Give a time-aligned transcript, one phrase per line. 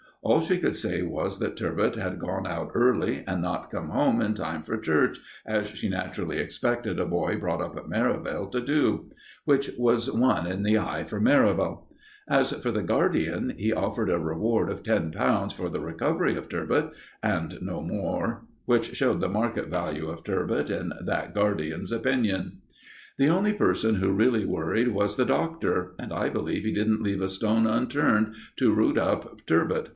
[0.23, 4.21] All she could say was that "Turbot" had gone out early, and not come home
[4.21, 8.61] in time for church, as she naturally expected a boy brought up at Merivale to
[8.61, 9.09] do.
[9.45, 11.87] Which was one in the eye for Merivale.
[12.27, 16.49] As for the guardian, he offered a reward of ten pounds for the recovery of
[16.49, 16.91] "Turbot,"
[17.23, 22.59] and no more, which showed the market value of "Turbot" in that guardian's opinion.
[23.17, 27.21] The only person who really worried was the Doctor, and I believe he didn't leave
[27.23, 29.89] a stone unturned to rout up "Turbot."